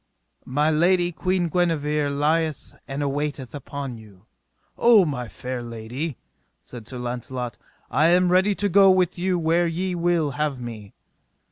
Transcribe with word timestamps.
My 0.47 0.71
lady, 0.71 1.11
Queen 1.11 1.47
Guenever, 1.47 2.09
lieth 2.09 2.73
and 2.87 3.03
awaiteth 3.03 3.53
upon 3.53 3.99
you. 3.99 4.25
O 4.75 5.05
my 5.05 5.27
fair 5.27 5.61
lady, 5.61 6.17
said 6.63 6.87
Sir 6.87 6.97
Launcelot, 6.97 7.59
I 7.91 8.07
am 8.07 8.31
ready 8.31 8.55
to 8.55 8.67
go 8.67 8.89
with 8.89 9.19
you 9.19 9.37
where 9.37 9.67
ye 9.67 9.93
will 9.93 10.31
have 10.31 10.59
me. 10.59 10.95